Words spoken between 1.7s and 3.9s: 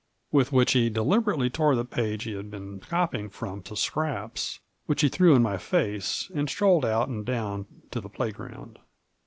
the page he had been copying from to